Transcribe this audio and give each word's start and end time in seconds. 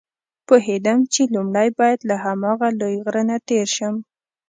پوهېدم 0.47 0.99
چې 1.13 1.21
لومړی 1.35 1.69
باید 1.79 1.99
له 2.09 2.15
هماغه 2.25 2.69
لوی 2.79 2.95
غره 3.05 3.23
نه 3.29 3.37
تېر 3.49 3.67
شم. 3.77 3.95